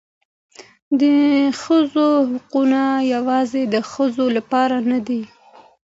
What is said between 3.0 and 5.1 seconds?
یوازې د ښځو لپاره نه